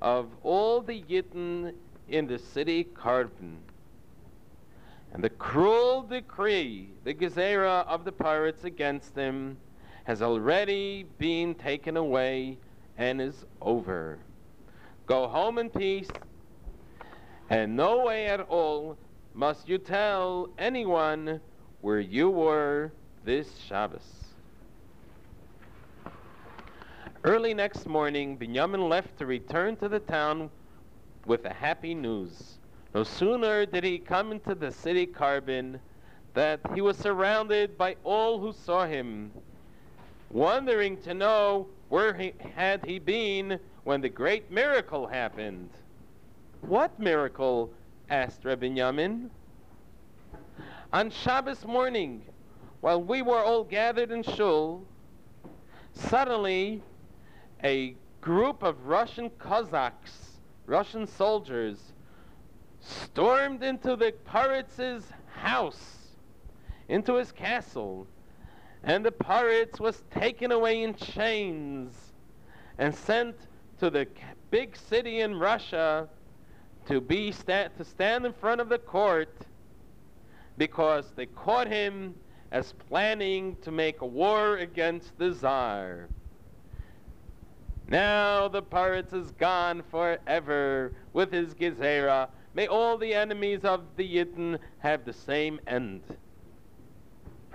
of 0.02 0.28
all 0.44 0.82
the 0.82 1.02
Yidden 1.02 1.74
in 2.10 2.28
the 2.28 2.38
city 2.38 2.84
Karban. 2.84 3.58
And 5.14 5.24
the 5.24 5.30
cruel 5.30 6.04
decree, 6.04 6.90
the 7.04 7.14
gezerah 7.14 7.86
of 7.88 8.04
the 8.04 8.12
Paritz 8.12 8.64
against 8.64 9.16
him, 9.16 9.58
has 10.06 10.22
already 10.22 11.06
been 11.18 11.56
taken 11.56 11.98
away 11.98 12.58
and 12.98 13.22
is 13.22 13.46
over. 13.62 14.20
Go 15.06 15.28
home 15.28 15.58
in 15.58 15.70
peace, 15.70 16.10
and 17.50 17.76
no 17.76 18.06
way 18.06 18.28
at 18.28 18.42
all 18.42 18.98
must 19.34 19.68
you 19.68 19.78
tell 19.78 20.50
anyone 20.58 21.40
where 21.82 22.00
you 22.00 22.30
were 22.30 22.92
this 23.26 23.58
Shabbos. 23.68 24.24
Early 27.24 27.54
next 27.54 27.88
morning, 27.88 28.38
Binyamin 28.38 28.90
left 28.90 29.18
to 29.18 29.26
return 29.26 29.76
to 29.78 29.88
the 29.88 30.00
town 30.00 30.50
with 31.26 31.44
the 31.44 31.54
happy 31.54 31.96
news. 31.96 32.58
No 32.94 33.04
sooner 33.04 33.66
did 33.66 33.84
he 33.84 33.98
come 33.98 34.32
into 34.32 34.54
the 34.56 34.72
city 34.72 35.08
Karban 35.08 35.80
that 36.34 36.60
he 36.74 36.82
was 36.82 36.98
surrounded 36.98 37.78
by 37.78 37.96
all 38.04 38.40
who 38.40 38.52
saw 38.52 38.86
him, 38.86 39.32
wondering 40.32 40.98
to 41.04 41.14
know 41.14 41.68
where 41.90 42.14
he, 42.14 42.34
had 42.56 42.86
he 42.86 43.00
been 43.00 43.60
when 43.84 44.02
the 44.02 44.10
great 44.10 44.52
miracle 44.52 45.08
happened. 45.08 45.70
What 46.68 46.98
miracle? 46.98 47.74
asked 48.10 48.46
Rabbi 48.46 48.68
Yamin. 48.68 49.30
On 50.94 51.10
Shabbos 51.10 51.66
morning, 51.66 52.24
while 52.80 53.04
we 53.04 53.22
were 53.22 53.44
all 53.44 53.66
gathered 53.66 54.12
in 54.12 54.24
shul, 54.24 54.86
suddenly 55.92 56.82
a 57.66 57.98
group 58.22 58.64
of 58.64 58.88
Russian 58.88 59.30
Cossacks, 59.32 60.40
Russian 60.66 61.06
soldiers, 61.06 61.92
stormed 62.80 63.62
into 63.62 63.98
the 63.98 64.14
pirate's 64.24 65.12
house, 65.36 66.16
into 66.88 67.16
his 67.16 67.34
castle, 67.34 68.08
and 68.84 69.06
the 69.06 69.12
Paritz 69.12 69.82
was 69.82 70.02
taken 70.12 70.54
away 70.54 70.82
in 70.82 70.94
chains 70.96 72.14
and 72.78 72.96
sent 72.96 73.36
to 73.80 73.90
the 73.90 74.08
big 74.50 74.78
city 74.78 75.20
in 75.20 75.38
Russia 75.38 76.08
to 76.88 77.02
be 77.02 77.32
sta- 77.32 77.70
to 77.78 77.84
stand 77.84 78.26
in 78.26 78.34
front 78.34 78.62
of 78.62 78.70
the 78.70 78.78
court 78.78 79.36
because 80.58 81.12
they 81.16 81.26
caught 81.26 81.68
him 81.68 82.16
as 82.52 82.74
planning 82.88 83.56
to 83.62 83.72
make 83.72 84.02
a 84.02 84.06
war 84.06 84.58
against 84.58 85.18
the 85.18 85.34
Tsar. 85.34 86.08
Now 87.88 88.48
the 88.48 88.62
Paritz 88.62 89.14
is 89.14 89.32
gone 89.32 89.84
forever 89.90 90.94
with 91.14 91.32
his 91.32 91.54
Gezerah 91.54 92.30
May 92.56 92.68
all 92.68 92.98
the 92.98 93.16
enemies 93.16 93.66
of 93.66 93.96
the 93.96 94.08
Yidden 94.08 94.60
have 94.80 95.06
the 95.06 95.14
same 95.14 95.60
end. 95.66 96.04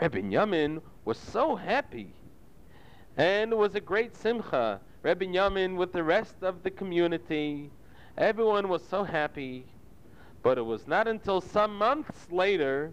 Rabbi 0.01 0.19
Yamin 0.19 0.83
was 1.05 1.19
so 1.19 1.55
happy, 1.55 2.13
and 3.17 3.57
was 3.57 3.77
a 3.77 3.81
great 3.81 4.17
simcha. 4.17 4.81
Rabbi 5.03 5.27
Yamin 5.27 5.77
with 5.77 5.93
the 5.93 6.03
rest 6.03 6.43
of 6.43 6.65
the 6.65 6.71
community, 6.71 7.71
everyone 8.19 8.69
was 8.69 8.83
so 8.85 9.05
happy. 9.05 9.65
But 10.43 10.59
it 10.59 10.63
was 10.63 10.87
not 10.87 11.09
until 11.09 11.41
some 11.41 11.77
months 11.77 12.31
later 12.31 12.93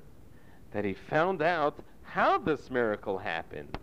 that 0.71 0.85
he 0.85 0.93
found 0.93 1.41
out 1.41 1.77
how 2.03 2.37
this 2.37 2.71
miracle 2.71 3.17
happened. 3.17 3.77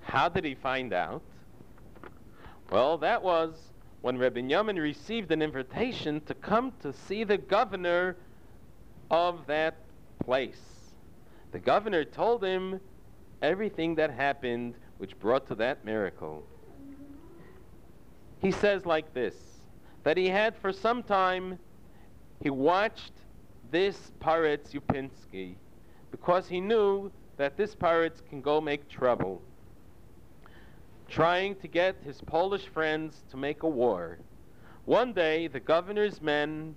How 0.00 0.28
did 0.28 0.44
he 0.44 0.54
find 0.54 0.92
out? 0.92 1.22
Well, 2.70 2.98
that 2.98 3.22
was 3.22 3.54
when 4.00 4.18
Rabbi 4.18 4.40
Yamin 4.40 4.80
received 4.80 5.30
an 5.30 5.42
invitation 5.42 6.20
to 6.22 6.34
come 6.34 6.72
to 6.80 6.92
see 6.92 7.24
the 7.24 7.38
governor 7.38 8.16
of 9.10 9.46
that 9.46 9.76
place. 10.24 10.60
The 11.52 11.58
governor 11.58 12.04
told 12.04 12.42
him 12.42 12.80
everything 13.42 13.94
that 13.96 14.10
happened 14.10 14.74
which 14.98 15.18
brought 15.18 15.46
to 15.48 15.54
that 15.56 15.84
miracle. 15.84 16.44
He 18.40 18.50
says 18.50 18.86
like 18.86 19.12
this, 19.14 19.34
that 20.04 20.16
he 20.16 20.28
had 20.28 20.56
for 20.56 20.72
some 20.72 21.02
time, 21.02 21.58
he 22.40 22.50
watched 22.50 23.12
this 23.70 24.12
pirate 24.20 24.68
Yupinsky 24.72 25.54
because 26.10 26.48
he 26.48 26.60
knew 26.60 27.10
that 27.36 27.56
this 27.56 27.74
pirate 27.74 28.20
can 28.28 28.40
go 28.40 28.60
make 28.60 28.88
trouble 28.88 29.42
trying 31.12 31.54
to 31.56 31.68
get 31.68 31.94
his 32.02 32.22
Polish 32.22 32.66
friends 32.68 33.22
to 33.30 33.36
make 33.36 33.62
a 33.62 33.68
war. 33.68 34.18
One 34.86 35.12
day, 35.12 35.46
the 35.46 35.60
governor's 35.60 36.22
men 36.22 36.74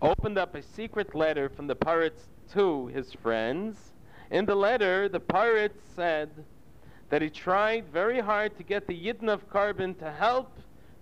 opened 0.00 0.38
up 0.38 0.54
a 0.54 0.62
secret 0.62 1.14
letter 1.14 1.50
from 1.50 1.66
the 1.66 1.76
Paritz 1.76 2.28
to 2.54 2.86
his 2.86 3.12
friends. 3.12 3.92
In 4.30 4.46
the 4.46 4.54
letter, 4.54 5.10
the 5.10 5.20
Paritz 5.20 5.76
said 5.94 6.30
that 7.12 7.20
he 7.20 7.28
tried 7.28 7.84
very 7.92 8.20
hard 8.20 8.56
to 8.56 8.62
get 8.62 8.86
the 8.86 8.98
Yidden 8.98 9.28
of 9.28 9.46
Karban 9.50 9.98
to 9.98 10.10
help 10.10 10.58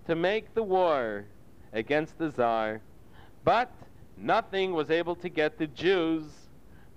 to 0.09 0.17
make 0.17 0.53
the 0.55 0.63
war 0.63 1.25
against 1.73 2.19
the 2.19 2.33
Tsar, 2.33 2.81
but 3.45 3.73
nothing 4.17 4.73
was 4.73 4.91
able 4.91 5.15
to 5.15 5.29
get 5.29 5.57
the 5.57 5.69
Jews 5.69 6.25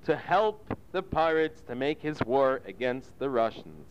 to 0.05 0.15
help 0.15 0.65
the 0.93 1.03
Paritz 1.03 1.63
to 1.67 1.75
make 1.75 2.01
his 2.01 2.19
war 2.23 2.61
against 2.65 3.19
the 3.19 3.29
Russians. 3.29 3.85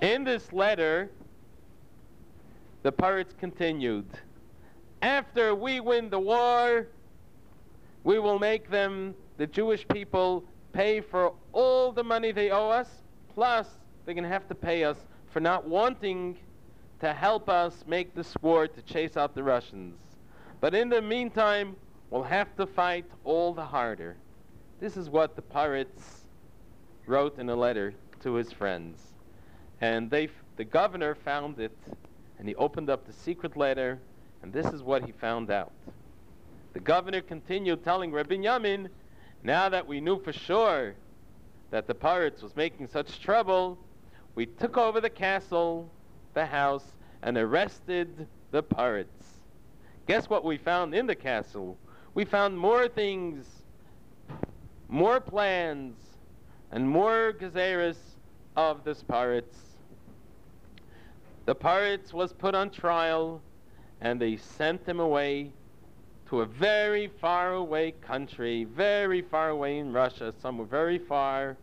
In 0.00 0.24
this 0.24 0.52
letter, 0.52 1.12
the 2.82 2.90
Paritz 2.90 3.38
continued, 3.38 4.08
after 5.02 5.54
we 5.54 5.78
win 5.78 6.10
the 6.10 6.18
war, 6.18 6.88
we 8.02 8.18
will 8.18 8.40
make 8.40 8.68
them, 8.70 9.14
the 9.36 9.46
Jewish 9.46 9.86
people, 9.86 10.44
pay 10.74 11.00
for 11.00 11.32
all 11.52 11.92
the 11.92 12.04
money 12.04 12.32
they 12.32 12.50
owe 12.50 12.68
us, 12.68 12.88
plus 13.32 13.68
they're 14.04 14.14
going 14.14 14.24
to 14.24 14.28
have 14.28 14.48
to 14.48 14.54
pay 14.54 14.84
us 14.84 14.98
for 15.30 15.40
not 15.40 15.66
wanting 15.66 16.36
to 17.00 17.12
help 17.12 17.48
us 17.48 17.84
make 17.86 18.14
this 18.14 18.34
war 18.42 18.66
to 18.66 18.82
chase 18.82 19.16
out 19.16 19.34
the 19.34 19.42
Russians. 19.42 19.96
But 20.60 20.74
in 20.74 20.88
the 20.88 21.00
meantime, 21.00 21.76
we'll 22.10 22.22
have 22.24 22.54
to 22.56 22.66
fight 22.66 23.06
all 23.24 23.54
the 23.54 23.64
harder. 23.64 24.16
This 24.80 24.96
is 24.96 25.08
what 25.08 25.36
the 25.36 25.42
Paritz 25.42 26.24
wrote 27.06 27.38
in 27.38 27.48
a 27.48 27.56
letter 27.56 27.94
to 28.22 28.34
his 28.34 28.52
friends. 28.52 28.98
And 29.80 30.10
they, 30.10 30.28
the 30.56 30.64
governor 30.64 31.14
found 31.14 31.60
it, 31.60 31.76
and 32.38 32.48
he 32.48 32.54
opened 32.56 32.90
up 32.90 33.06
the 33.06 33.12
secret 33.12 33.56
letter, 33.56 34.00
and 34.42 34.52
this 34.52 34.66
is 34.66 34.82
what 34.82 35.04
he 35.04 35.12
found 35.12 35.50
out. 35.50 35.72
The 36.72 36.80
governor 36.80 37.20
continued 37.20 37.84
telling 37.84 38.12
Rabbi 38.12 38.36
Yamin, 38.36 38.88
now 39.44 39.68
that 39.68 39.86
we 39.86 40.00
knew 40.00 40.18
for 40.18 40.32
sure 40.32 40.94
that 41.70 41.86
the 41.86 41.94
Paritz 41.94 42.42
was 42.42 42.56
making 42.56 42.88
such 42.88 43.20
trouble, 43.20 43.78
we 44.34 44.46
took 44.46 44.78
over 44.78 45.00
the 45.00 45.10
castle, 45.10 45.90
the 46.32 46.46
house, 46.46 46.84
and 47.22 47.36
arrested 47.36 48.26
the 48.50 48.62
Paritz. 48.62 49.42
Guess 50.06 50.30
what 50.30 50.44
we 50.44 50.56
found 50.56 50.94
in 50.94 51.06
the 51.06 51.14
castle? 51.14 51.76
We 52.14 52.24
found 52.24 52.58
more 52.58 52.88
things, 52.88 53.46
more 54.88 55.20
plans, 55.20 55.96
and 56.72 56.88
more 56.88 57.34
gazeras 57.38 57.98
of 58.56 58.82
the 58.84 58.94
Paritz. 58.94 59.56
The 61.44 61.54
Paritz 61.54 62.14
was 62.14 62.32
put 62.32 62.54
on 62.54 62.70
trial, 62.70 63.42
and 64.00 64.20
they 64.20 64.36
sent 64.36 64.86
him 64.86 65.00
away 65.00 65.52
to 66.34 66.40
a 66.40 66.46
very 66.46 67.06
far 67.20 67.52
away 67.52 67.92
country, 67.92 68.64
very 68.64 69.22
far 69.22 69.50
away 69.50 69.78
in 69.78 69.92
Russia, 69.92 70.34
somewhere 70.42 70.66
very 70.66 70.98
far 70.98 71.56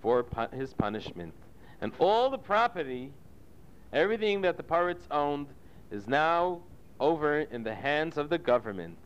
for 0.00 0.22
pu- 0.22 0.56
his 0.56 0.72
punishment. 0.72 1.34
And 1.80 1.92
all 1.98 2.30
the 2.30 2.38
property, 2.38 3.10
everything 3.92 4.42
that 4.42 4.56
the 4.56 4.62
Paritz 4.62 5.02
owned, 5.10 5.48
is 5.90 6.06
now 6.06 6.60
over 7.00 7.40
in 7.40 7.64
the 7.64 7.74
hands 7.74 8.16
of 8.16 8.28
the 8.28 8.38
government. 8.38 8.96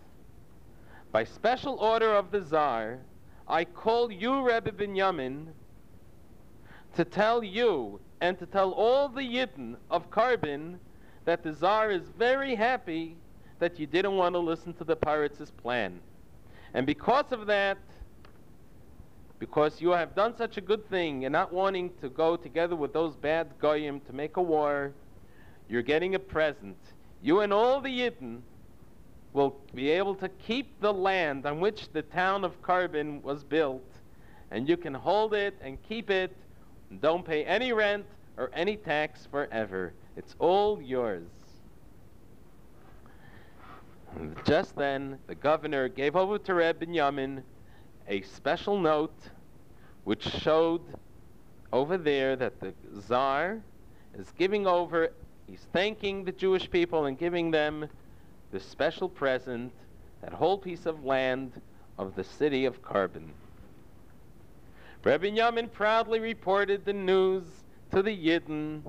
By 1.12 1.24
special 1.24 1.76
order 1.76 2.12
of 2.12 2.30
the 2.30 2.42
Tsar, 2.42 2.98
I 3.48 3.64
call 3.64 4.12
you, 4.12 4.42
Rebbe 4.42 4.70
Binyamin, 4.70 5.46
to 6.96 7.06
tell 7.06 7.42
you 7.42 8.00
and 8.20 8.38
to 8.38 8.44
tell 8.44 8.72
all 8.72 9.08
the 9.08 9.22
Yidden 9.22 9.76
of 9.90 10.10
Karbin 10.10 10.78
that 11.24 11.42
the 11.42 11.54
Tsar 11.54 11.90
is 11.90 12.02
very 12.18 12.54
happy 12.54 13.16
that 13.60 13.78
you 13.78 13.86
didn't 13.86 14.16
want 14.16 14.34
to 14.34 14.38
listen 14.38 14.74
to 14.74 14.84
the 14.84 14.96
pirates' 14.96 15.50
plan. 15.62 16.00
And 16.74 16.86
because 16.86 17.30
of 17.30 17.46
that, 17.46 17.78
because 19.38 19.80
you 19.80 19.90
have 19.90 20.14
done 20.14 20.36
such 20.36 20.56
a 20.56 20.60
good 20.60 20.88
thing 20.90 21.24
and 21.24 21.32
not 21.32 21.52
wanting 21.52 21.90
to 22.00 22.08
go 22.08 22.36
together 22.36 22.76
with 22.76 22.92
those 22.92 23.16
bad 23.16 23.48
goyim 23.58 24.00
to 24.00 24.12
make 24.12 24.36
a 24.36 24.42
war, 24.42 24.92
you're 25.68 25.82
getting 25.82 26.14
a 26.14 26.18
present. 26.18 26.76
You 27.22 27.40
and 27.40 27.52
all 27.52 27.80
the 27.80 27.88
Yidden 27.88 28.40
will 29.32 29.56
be 29.74 29.90
able 29.90 30.14
to 30.16 30.28
keep 30.28 30.80
the 30.80 30.92
land 30.92 31.46
on 31.46 31.60
which 31.60 31.88
the 31.92 32.02
town 32.02 32.44
of 32.44 32.60
Carbon 32.62 33.22
was 33.22 33.44
built, 33.44 33.86
and 34.50 34.68
you 34.68 34.76
can 34.76 34.92
hold 34.92 35.34
it 35.34 35.56
and 35.62 35.78
keep 35.88 36.10
it. 36.10 36.36
And 36.90 37.00
don't 37.00 37.24
pay 37.24 37.44
any 37.44 37.72
rent 37.72 38.06
or 38.36 38.50
any 38.52 38.76
tax 38.76 39.26
forever. 39.30 39.92
It's 40.16 40.34
all 40.38 40.82
yours. 40.82 41.28
Just 44.44 44.74
then, 44.76 45.18
the 45.26 45.34
governor 45.34 45.88
gave 45.88 46.16
over 46.16 46.38
to 46.38 46.54
Reb 46.54 46.80
Binyamin 46.80 47.42
a 48.08 48.22
special 48.22 48.78
note 48.78 49.16
which 50.04 50.24
showed 50.24 50.82
over 51.72 51.96
there 51.96 52.34
that 52.36 52.58
the 52.60 52.74
czar 53.00 53.60
is 54.18 54.32
giving 54.36 54.66
over, 54.66 55.10
he's 55.46 55.66
thanking 55.72 56.24
the 56.24 56.32
Jewish 56.32 56.68
people 56.68 57.06
and 57.06 57.16
giving 57.16 57.50
them 57.50 57.88
the 58.50 58.58
special 58.58 59.08
present, 59.08 59.72
that 60.22 60.32
whole 60.32 60.58
piece 60.58 60.86
of 60.86 61.04
land 61.04 61.60
of 61.96 62.16
the 62.16 62.24
city 62.24 62.64
of 62.64 62.82
Karbin. 62.82 63.30
Reb 65.04 65.22
Binyamin 65.22 65.70
proudly 65.70 66.18
reported 66.18 66.84
the 66.84 66.92
news 66.92 67.44
to 67.92 68.02
the 68.02 68.16
Yidden 68.16 68.82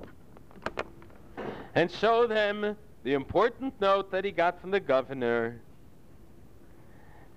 and 1.74 1.90
showed 1.90 2.30
them 2.30 2.76
the 3.02 3.14
important 3.14 3.80
note 3.80 4.10
that 4.10 4.24
he 4.24 4.30
got 4.30 4.60
from 4.60 4.70
the 4.70 4.80
governor. 4.80 5.60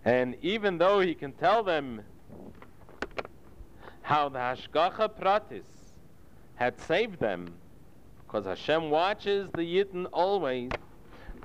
And 0.03 0.35
even 0.41 0.77
though 0.77 0.99
he 0.99 1.15
can 1.15 1.31
tell 1.33 1.63
them 1.63 2.01
how 4.03 4.29
the 4.29 4.37
Hashgacha 4.37 5.19
Pratis 5.19 5.63
had 6.55 6.79
saved 6.79 7.19
them, 7.19 7.55
because 8.25 8.45
Hashem 8.45 8.91
watches 8.91 9.49
the 9.53 9.63
Yidden 9.63 10.05
always, 10.13 10.69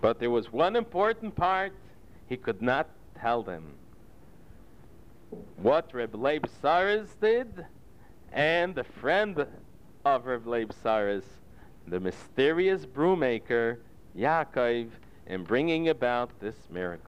but 0.00 0.18
there 0.18 0.30
was 0.30 0.52
one 0.52 0.76
important 0.76 1.35
part 1.35 1.72
he 2.28 2.37
could 2.37 2.61
not 2.61 2.88
tell 3.18 3.42
them. 3.42 3.74
What 5.56 5.92
Reb 5.94 6.14
Leib 6.14 6.46
Saris 6.61 7.16
did, 7.20 7.64
and 8.33 8.74
the 8.74 8.85
friend 8.85 9.46
of 10.04 10.26
Reb 10.26 10.46
Leib 10.46 10.72
Saris, 10.83 11.24
the 11.87 12.00
mysterious 12.00 12.85
broommaker, 12.85 13.80
Yaakov, 14.16 14.88
in 15.27 15.44
bringing 15.44 15.88
about 15.88 16.31
this 16.40 16.57
miracle. 16.70 16.99